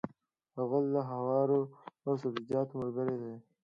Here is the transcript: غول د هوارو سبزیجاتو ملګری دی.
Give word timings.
غول 0.67 0.85
د 0.95 0.97
هوارو 1.09 1.59
سبزیجاتو 2.21 2.73
ملګری 2.81 3.15
دی. 3.21 3.33